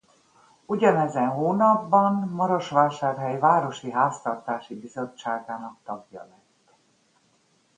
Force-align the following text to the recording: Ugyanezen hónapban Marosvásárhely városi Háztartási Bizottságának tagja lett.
Ugyanezen 0.65 1.29
hónapban 1.29 2.13
Marosvásárhely 2.29 3.39
városi 3.39 3.91
Háztartási 3.91 4.79
Bizottságának 4.79 5.77
tagja 5.83 6.19
lett. 6.21 6.75